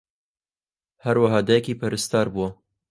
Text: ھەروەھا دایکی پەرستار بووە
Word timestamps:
ھەروەھا 1.05 1.39
دایکی 1.47 1.79
پەرستار 1.81 2.27
بووە 2.33 2.49